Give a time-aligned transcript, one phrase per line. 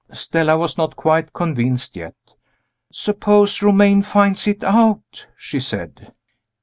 [0.11, 2.15] Stella was not quite convinced yet.
[2.91, 6.11] "Suppose Romayne finds it out?" she said.